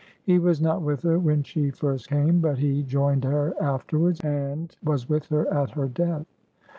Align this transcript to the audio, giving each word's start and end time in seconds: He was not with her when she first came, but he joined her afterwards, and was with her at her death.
He 0.23 0.39
was 0.39 0.59
not 0.59 0.81
with 0.81 1.03
her 1.03 1.19
when 1.19 1.43
she 1.43 1.69
first 1.69 2.09
came, 2.09 2.39
but 2.39 2.57
he 2.57 2.81
joined 2.81 3.23
her 3.23 3.53
afterwards, 3.61 4.19
and 4.21 4.75
was 4.83 5.07
with 5.07 5.27
her 5.27 5.45
at 5.53 5.69
her 5.77 5.87
death. 5.87 6.25